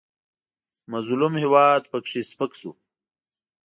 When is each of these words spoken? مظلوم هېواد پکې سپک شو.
مظلوم 0.91 1.33
هېواد 1.43 1.81
پکې 1.91 2.21
سپک 2.29 2.51
شو. 2.59 2.71